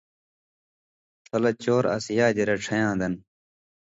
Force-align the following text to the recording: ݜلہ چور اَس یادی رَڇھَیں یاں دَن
ݜلہ 1.27 1.51
چور 1.63 1.83
اَس 1.95 2.05
یادی 2.17 2.43
رَڇھَیں 2.49 2.81
یاں 2.83 2.95
دَن 2.99 3.13